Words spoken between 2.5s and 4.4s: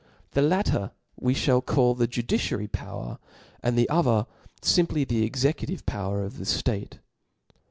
power, and the other